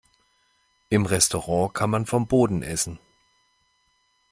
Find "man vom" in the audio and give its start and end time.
1.91-2.25